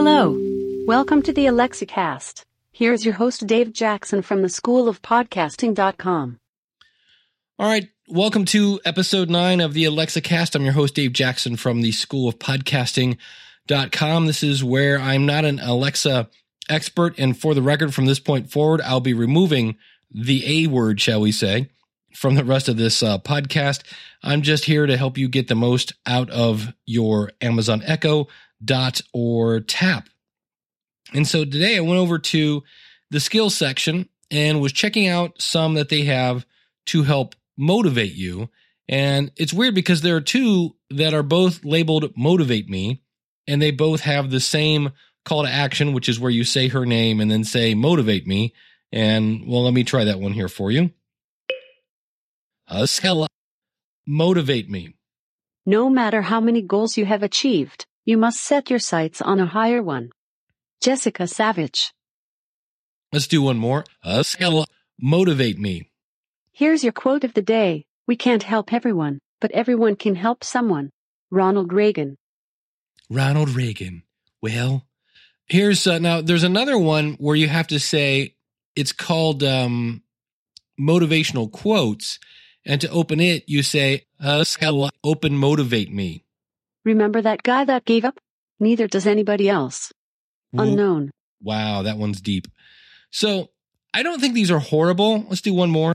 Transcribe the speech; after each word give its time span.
Hello. 0.00 0.38
Welcome 0.86 1.22
to 1.22 1.32
the 1.32 1.46
Alexa 1.46 1.86
Cast. 1.86 2.44
Here's 2.70 3.04
your 3.04 3.14
host, 3.14 3.44
Dave 3.48 3.72
Jackson 3.72 4.22
from 4.22 4.42
the 4.42 4.48
School 4.48 4.88
of 4.88 5.02
Podcasting.com. 5.02 6.38
All 7.58 7.68
right. 7.68 7.88
Welcome 8.06 8.44
to 8.44 8.78
episode 8.84 9.28
nine 9.28 9.60
of 9.60 9.74
the 9.74 9.86
Alexa 9.86 10.20
Cast. 10.20 10.54
I'm 10.54 10.62
your 10.62 10.74
host, 10.74 10.94
Dave 10.94 11.12
Jackson 11.12 11.56
from 11.56 11.80
the 11.82 11.90
School 11.90 12.28
of 12.28 12.38
Podcasting.com. 12.38 14.26
This 14.26 14.44
is 14.44 14.62
where 14.62 15.00
I'm 15.00 15.26
not 15.26 15.44
an 15.44 15.58
Alexa 15.58 16.30
expert. 16.68 17.18
And 17.18 17.36
for 17.36 17.52
the 17.52 17.60
record, 17.60 17.92
from 17.92 18.06
this 18.06 18.20
point 18.20 18.52
forward, 18.52 18.80
I'll 18.82 19.00
be 19.00 19.14
removing 19.14 19.78
the 20.12 20.62
A 20.64 20.68
word, 20.68 21.00
shall 21.00 21.20
we 21.20 21.32
say, 21.32 21.70
from 22.14 22.36
the 22.36 22.44
rest 22.44 22.68
of 22.68 22.76
this 22.76 23.02
uh, 23.02 23.18
podcast. 23.18 23.82
I'm 24.22 24.42
just 24.42 24.66
here 24.66 24.86
to 24.86 24.96
help 24.96 25.18
you 25.18 25.28
get 25.28 25.48
the 25.48 25.56
most 25.56 25.92
out 26.06 26.30
of 26.30 26.72
your 26.86 27.32
Amazon 27.40 27.82
Echo, 27.84 28.28
Dot, 28.64 29.00
or 29.12 29.60
Tap. 29.60 30.08
And 31.12 31.26
so 31.26 31.44
today 31.44 31.76
I 31.76 31.80
went 31.80 31.98
over 31.98 32.18
to 32.18 32.62
the 33.10 33.20
skills 33.20 33.56
section 33.56 34.08
and 34.30 34.60
was 34.60 34.72
checking 34.72 35.08
out 35.08 35.40
some 35.40 35.74
that 35.74 35.88
they 35.88 36.02
have 36.02 36.44
to 36.86 37.02
help 37.02 37.34
motivate 37.56 38.14
you. 38.14 38.48
And 38.88 39.30
it's 39.36 39.52
weird 39.52 39.74
because 39.74 40.00
there 40.00 40.16
are 40.16 40.20
two 40.20 40.76
that 40.90 41.14
are 41.14 41.22
both 41.22 41.64
labeled 41.64 42.16
motivate 42.16 42.68
me 42.68 43.02
and 43.46 43.60
they 43.60 43.70
both 43.70 44.00
have 44.00 44.30
the 44.30 44.40
same 44.40 44.92
call 45.24 45.44
to 45.44 45.50
action, 45.50 45.92
which 45.92 46.08
is 46.08 46.20
where 46.20 46.30
you 46.30 46.44
say 46.44 46.68
her 46.68 46.86
name 46.86 47.20
and 47.20 47.30
then 47.30 47.44
say 47.44 47.74
motivate 47.74 48.26
me. 48.26 48.54
And 48.92 49.46
well, 49.46 49.64
let 49.64 49.74
me 49.74 49.84
try 49.84 50.04
that 50.04 50.20
one 50.20 50.32
here 50.32 50.48
for 50.48 50.70
you. 50.70 50.90
Ascala, 52.70 53.26
motivate 54.06 54.68
me. 54.70 54.94
No 55.66 55.90
matter 55.90 56.22
how 56.22 56.40
many 56.40 56.62
goals 56.62 56.96
you 56.96 57.04
have 57.04 57.22
achieved, 57.22 57.86
you 58.08 58.16
must 58.16 58.40
set 58.40 58.70
your 58.70 58.78
sights 58.78 59.20
on 59.20 59.38
a 59.38 59.44
higher 59.44 59.82
one. 59.82 60.08
Jessica 60.80 61.24
Savitch. 61.24 61.92
Let's 63.12 63.26
do 63.26 63.42
one 63.42 63.58
more. 63.58 63.84
Ascala, 64.02 64.64
motivate 64.98 65.58
me. 65.58 65.90
Here's 66.50 66.82
your 66.82 66.94
quote 66.94 67.22
of 67.22 67.34
the 67.34 67.42
day. 67.42 67.84
We 68.06 68.16
can't 68.16 68.44
help 68.44 68.72
everyone, 68.72 69.18
but 69.42 69.50
everyone 69.50 69.94
can 69.94 70.14
help 70.14 70.42
someone. 70.42 70.88
Ronald 71.30 71.70
Reagan. 71.70 72.16
Ronald 73.10 73.50
Reagan. 73.50 74.04
Well, 74.40 74.86
here's 75.44 75.86
uh, 75.86 75.98
now 75.98 76.22
there's 76.22 76.44
another 76.44 76.78
one 76.78 77.12
where 77.18 77.36
you 77.36 77.48
have 77.48 77.66
to 77.66 77.78
say 77.78 78.36
it's 78.74 78.92
called 78.92 79.44
um, 79.44 80.02
motivational 80.80 81.52
quotes. 81.52 82.18
And 82.64 82.80
to 82.80 82.88
open 82.88 83.20
it, 83.20 83.44
you 83.46 83.62
say, 83.62 84.06
uh, 84.18 84.44
open 85.04 85.36
motivate 85.36 85.92
me. 85.92 86.24
Remember 86.88 87.20
that 87.20 87.42
guy 87.42 87.66
that 87.66 87.84
gave 87.84 88.06
up? 88.06 88.18
Neither 88.58 88.88
does 88.88 89.06
anybody 89.06 89.46
else. 89.46 89.92
Unknown. 90.54 91.10
Wow, 91.42 91.82
that 91.82 91.98
one's 91.98 92.22
deep. 92.22 92.48
So 93.10 93.50
I 93.92 94.02
don't 94.02 94.20
think 94.20 94.32
these 94.32 94.50
are 94.50 94.58
horrible. 94.58 95.26
Let's 95.28 95.42
do 95.42 95.52
one 95.52 95.68
more. 95.68 95.92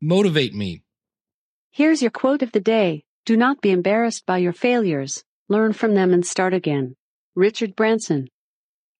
Motivate 0.00 0.54
me. 0.54 0.82
Here's 1.70 2.00
your 2.00 2.10
quote 2.10 2.40
of 2.40 2.52
the 2.52 2.60
day. 2.60 3.04
Do 3.26 3.36
not 3.36 3.60
be 3.60 3.70
embarrassed 3.70 4.24
by 4.24 4.38
your 4.38 4.54
failures. 4.54 5.22
Learn 5.50 5.74
from 5.74 5.94
them 5.94 6.14
and 6.14 6.24
start 6.24 6.54
again. 6.54 6.96
Richard 7.34 7.76
Branson. 7.76 8.28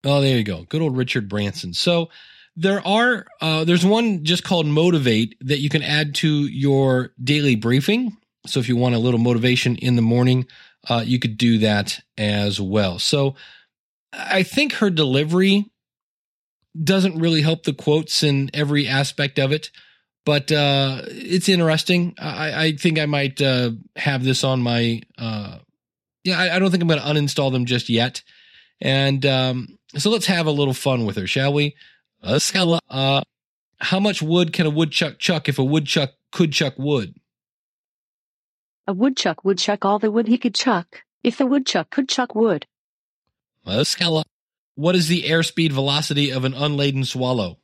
Oh, 0.05 0.21
there 0.21 0.37
you 0.37 0.45
go. 0.45 0.65
Good 0.69 0.83
old 0.83 0.99
Richard 0.99 1.31
Branson. 1.31 1.73
So 1.73 2.11
there 2.57 2.87
are, 2.87 3.27
uh, 3.41 3.65
there's 3.65 3.87
one 3.87 4.23
just 4.25 4.45
called 4.45 4.67
Motivate 4.67 5.37
that 5.41 5.61
you 5.61 5.71
can 5.71 5.83
add 5.83 6.15
to 6.17 6.29
your 6.47 7.15
daily 7.25 7.57
briefing. 7.57 8.19
So 8.47 8.61
if 8.61 8.69
you 8.69 8.77
want 8.77 8.95
a 8.95 8.99
little 8.99 9.21
motivation 9.21 9.77
in 9.77 9.97
the 9.97 10.03
morning, 10.03 10.47
uh, 10.89 11.03
you 11.05 11.19
could 11.19 11.37
do 11.37 11.59
that 11.59 12.01
as 12.17 12.61
well. 12.61 12.99
So 12.99 13.35
I 14.13 14.43
think 14.43 14.75
her 14.75 14.91
delivery 14.91 15.71
doesn't 16.83 17.19
really 17.19 17.43
help 17.43 17.65
the 17.65 17.75
quotes 17.75 18.23
in 18.23 18.51
every 18.55 18.87
aspect 18.87 19.39
of 19.39 19.53
it, 19.53 19.71
but 20.25 20.51
uh, 20.53 21.03
it's 21.07 21.49
interesting. 21.49 22.15
I, 22.19 22.65
I, 22.65 22.73
think 22.73 22.99
I 22.99 23.07
might 23.07 23.41
uh, 23.41 23.73
have 23.97 24.25
this 24.25 24.45
on 24.45 24.61
my. 24.63 25.03
Uh, 25.19 25.59
yeah, 26.25 26.39
I, 26.39 26.57
I, 26.57 26.59
don't 26.59 26.71
think 26.71 26.83
I'm 26.83 26.89
going 26.89 27.01
to 27.01 27.07
uninstall 27.07 27.51
them 27.51 27.65
just 27.65 27.89
yet. 27.89 28.23
And 28.81 29.25
um, 29.27 29.79
so 29.97 30.11
let's 30.11 30.27
have 30.27 30.47
a 30.47 30.51
little 30.53 30.75
fun 30.75 31.05
with 31.05 31.17
her, 31.17 31.27
shall 31.27 31.53
we? 31.53 31.75
Uh, 32.89 33.23
how 33.79 34.01
much 34.01 34.23
wood 34.23 34.53
can 34.53 34.67
a 34.67 34.71
woodchuck 34.71 35.19
chuck 35.19 35.49
if 35.49 35.59
a 35.59 35.65
woodchuck 35.65 36.11
could 36.31 36.53
chuck 36.53 36.75
wood? 36.79 37.15
A 38.91 38.93
woodchuck 38.93 39.45
would 39.45 39.59
chuck 39.59 39.85
all 39.85 40.01
the 40.01 40.11
wood 40.11 40.27
he 40.27 40.37
could 40.37 40.53
chuck 40.53 41.05
if 41.23 41.39
the 41.39 41.47
woodchuck 41.47 41.91
could 41.91 42.09
chuck 42.09 42.35
wood. 42.35 42.67
What 43.63 44.97
is 44.97 45.07
the 45.07 45.23
airspeed 45.23 45.71
velocity 45.71 46.33
of 46.33 46.45
an 46.45 46.55
unladen 46.55 47.05
swallow? 47.05 47.59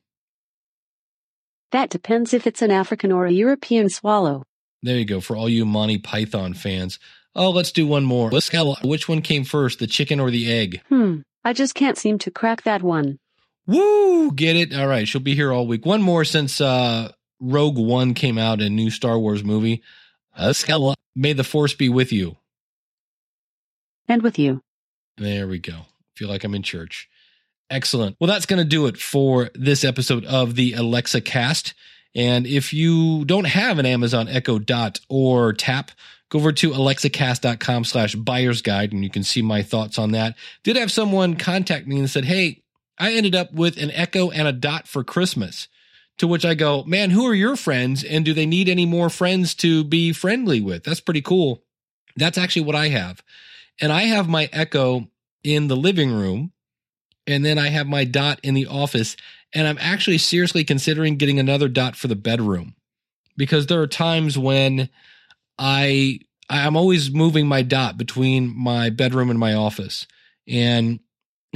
That 1.72 1.90
depends 1.90 2.32
if 2.32 2.46
it's 2.46 2.62
an 2.62 2.70
African 2.70 3.10
or 3.10 3.26
a 3.26 3.32
European 3.32 3.88
swallow. 3.88 4.44
There 4.84 4.96
you 4.96 5.04
go, 5.04 5.20
for 5.20 5.34
all 5.34 5.48
you 5.48 5.66
Monty 5.66 5.98
Python 5.98 6.54
fans. 6.54 7.00
Oh, 7.34 7.50
let's 7.50 7.72
do 7.72 7.88
one 7.88 8.04
more. 8.04 8.30
Let's 8.30 8.48
got 8.48 8.84
Which 8.84 9.08
one 9.08 9.20
came 9.20 9.42
first, 9.42 9.80
the 9.80 9.88
chicken 9.88 10.20
or 10.20 10.30
the 10.30 10.48
egg? 10.52 10.80
Hmm, 10.88 11.22
I 11.44 11.54
just 11.54 11.74
can't 11.74 11.98
seem 11.98 12.18
to 12.18 12.30
crack 12.30 12.62
that 12.62 12.84
one. 12.84 13.18
Woo! 13.66 14.30
Get 14.30 14.54
it? 14.54 14.72
All 14.72 14.86
right, 14.86 15.08
she'll 15.08 15.20
be 15.20 15.34
here 15.34 15.52
all 15.52 15.66
week. 15.66 15.84
One 15.84 16.02
more 16.02 16.24
since 16.24 16.60
uh, 16.60 17.10
Rogue 17.40 17.78
One 17.78 18.14
came 18.14 18.38
out, 18.38 18.60
a 18.60 18.70
new 18.70 18.90
Star 18.90 19.18
Wars 19.18 19.42
movie. 19.42 19.82
May 21.14 21.32
the 21.32 21.44
Force 21.44 21.74
be 21.74 21.88
with 21.88 22.12
you. 22.12 22.36
And 24.08 24.22
with 24.22 24.38
you. 24.38 24.60
There 25.16 25.48
we 25.48 25.58
go. 25.58 25.86
Feel 26.14 26.28
like 26.28 26.44
I'm 26.44 26.54
in 26.54 26.62
church. 26.62 27.08
Excellent. 27.70 28.16
Well, 28.20 28.28
that's 28.28 28.46
going 28.46 28.62
to 28.62 28.68
do 28.68 28.86
it 28.86 28.96
for 28.96 29.50
this 29.54 29.84
episode 29.84 30.24
of 30.24 30.54
the 30.54 30.74
Alexa 30.74 31.22
Cast. 31.22 31.74
And 32.14 32.46
if 32.46 32.72
you 32.72 33.24
don't 33.24 33.46
have 33.46 33.78
an 33.78 33.86
Amazon 33.86 34.28
Echo 34.28 34.58
Dot 34.58 35.00
or 35.08 35.52
Tap, 35.52 35.90
go 36.30 36.38
over 36.38 36.52
to 36.52 36.70
alexacast.com 36.70 37.84
slash 37.84 38.14
buyer's 38.14 38.62
guide 38.62 38.92
and 38.92 39.02
you 39.02 39.10
can 39.10 39.22
see 39.24 39.42
my 39.42 39.62
thoughts 39.62 39.98
on 39.98 40.12
that. 40.12 40.36
Did 40.62 40.76
have 40.76 40.92
someone 40.92 41.36
contact 41.36 41.86
me 41.86 41.98
and 41.98 42.08
said, 42.08 42.24
Hey, 42.24 42.62
I 42.98 43.12
ended 43.12 43.34
up 43.34 43.52
with 43.52 43.76
an 43.76 43.90
Echo 43.90 44.30
and 44.30 44.48
a 44.48 44.52
Dot 44.52 44.86
for 44.88 45.04
Christmas. 45.04 45.68
To 46.18 46.26
which 46.26 46.44
I 46.44 46.54
go, 46.54 46.82
man, 46.84 47.10
who 47.10 47.26
are 47.26 47.34
your 47.34 47.56
friends? 47.56 48.02
And 48.02 48.24
do 48.24 48.32
they 48.32 48.46
need 48.46 48.68
any 48.68 48.86
more 48.86 49.10
friends 49.10 49.54
to 49.56 49.84
be 49.84 50.12
friendly 50.12 50.60
with? 50.60 50.84
That's 50.84 51.00
pretty 51.00 51.20
cool. 51.20 51.62
That's 52.16 52.38
actually 52.38 52.62
what 52.62 52.74
I 52.74 52.88
have. 52.88 53.22
And 53.80 53.92
I 53.92 54.02
have 54.02 54.28
my 54.28 54.48
Echo 54.52 55.08
in 55.44 55.68
the 55.68 55.76
living 55.76 56.10
room. 56.10 56.52
And 57.26 57.44
then 57.44 57.58
I 57.58 57.68
have 57.68 57.86
my 57.86 58.04
Dot 58.04 58.40
in 58.42 58.54
the 58.54 58.66
office. 58.66 59.16
And 59.54 59.68
I'm 59.68 59.78
actually 59.78 60.18
seriously 60.18 60.64
considering 60.64 61.16
getting 61.16 61.38
another 61.38 61.68
Dot 61.68 61.96
for 61.96 62.08
the 62.08 62.16
bedroom 62.16 62.74
because 63.36 63.66
there 63.66 63.80
are 63.80 63.86
times 63.86 64.38
when 64.38 64.88
I 65.58 66.20
I'm 66.48 66.76
always 66.76 67.10
moving 67.10 67.46
my 67.46 67.62
Dot 67.62 67.98
between 67.98 68.56
my 68.56 68.90
bedroom 68.90 69.30
and 69.30 69.38
my 69.38 69.54
office. 69.54 70.06
And 70.48 71.00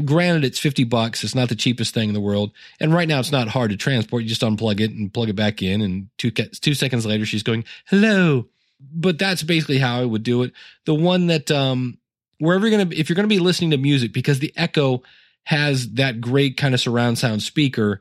Granted, 0.04 0.44
it's 0.44 0.58
50 0.58 0.84
bucks. 0.84 1.24
It's 1.24 1.34
not 1.34 1.48
the 1.48 1.56
cheapest 1.56 1.92
thing 1.92 2.08
in 2.08 2.14
the 2.14 2.20
world. 2.20 2.52
And 2.78 2.94
right 2.94 3.08
now, 3.08 3.18
it's 3.18 3.32
not 3.32 3.48
hard 3.48 3.70
to 3.70 3.76
transport. 3.76 4.22
You 4.22 4.28
just 4.28 4.40
unplug 4.40 4.80
it 4.80 4.92
and 4.92 5.12
plug 5.12 5.28
it 5.28 5.36
back 5.36 5.62
in. 5.62 5.80
And 5.80 6.08
two, 6.16 6.30
two 6.30 6.74
seconds 6.74 7.04
later, 7.04 7.26
she's 7.26 7.42
going, 7.42 7.64
hello. 7.86 8.46
But 8.80 9.18
that's 9.18 9.42
basically 9.42 9.78
how 9.78 10.00
I 10.00 10.04
would 10.04 10.22
do 10.22 10.42
it. 10.42 10.52
The 10.86 10.94
one 10.94 11.26
that, 11.26 11.50
um, 11.50 11.98
wherever 12.38 12.66
you're 12.66 12.84
to, 12.84 12.96
if 12.96 13.08
you're 13.08 13.16
to 13.16 13.26
be 13.26 13.40
listening 13.40 13.72
to 13.72 13.76
music, 13.76 14.12
because 14.12 14.38
the 14.38 14.54
Echo 14.56 15.02
has 15.44 15.92
that 15.94 16.20
great 16.20 16.56
kind 16.56 16.72
of 16.72 16.80
surround 16.80 17.18
sound 17.18 17.42
speaker, 17.42 18.00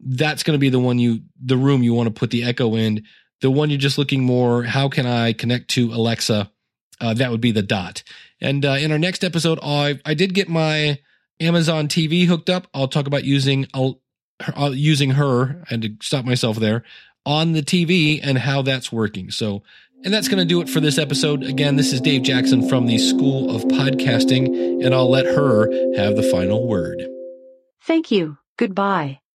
that's 0.00 0.42
to 0.42 0.58
be 0.58 0.68
the 0.68 0.78
one 0.78 0.98
you, 0.98 1.20
the 1.42 1.56
room 1.56 1.82
you 1.82 1.94
want 1.94 2.08
to 2.08 2.18
put 2.18 2.30
the 2.30 2.44
Echo 2.44 2.74
in. 2.74 3.04
The 3.40 3.50
one 3.50 3.70
you're 3.70 3.78
just 3.78 3.98
looking 3.98 4.22
more, 4.22 4.64
how 4.64 4.88
can 4.88 5.06
I 5.06 5.32
connect 5.32 5.68
to 5.70 5.92
Alexa? 5.92 6.50
Uh, 7.00 7.14
that 7.14 7.30
would 7.30 7.40
be 7.40 7.52
the 7.52 7.62
dot. 7.62 8.02
And 8.40 8.64
uh, 8.64 8.76
in 8.80 8.92
our 8.92 8.98
next 8.98 9.22
episode, 9.22 9.60
I, 9.62 10.00
I 10.04 10.14
did 10.14 10.34
get 10.34 10.48
my 10.48 10.98
Amazon 11.40 11.88
TV 11.88 12.26
hooked 12.26 12.50
up, 12.50 12.66
I'll 12.74 12.88
talk 12.88 13.06
about 13.06 13.24
using 13.24 13.66
I'll, 13.74 14.00
using 14.72 15.10
her 15.12 15.64
and 15.70 15.82
to 15.82 15.96
stop 16.00 16.24
myself 16.24 16.58
there 16.58 16.84
on 17.26 17.52
the 17.52 17.62
TV 17.62 18.20
and 18.22 18.38
how 18.38 18.62
that's 18.62 18.92
working. 18.92 19.30
So, 19.30 19.62
and 20.04 20.14
that's 20.14 20.28
going 20.28 20.38
to 20.38 20.44
do 20.44 20.60
it 20.60 20.68
for 20.68 20.80
this 20.80 20.98
episode. 20.98 21.42
Again, 21.42 21.76
this 21.76 21.92
is 21.92 22.00
Dave 22.00 22.22
Jackson 22.22 22.68
from 22.68 22.86
the 22.86 22.98
School 22.98 23.54
of 23.54 23.64
Podcasting, 23.64 24.84
and 24.84 24.94
I'll 24.94 25.10
let 25.10 25.26
her 25.26 25.70
have 25.96 26.16
the 26.16 26.22
final 26.22 26.66
word. 26.68 27.06
Thank 27.82 28.10
you. 28.10 28.38
Goodbye. 28.56 29.20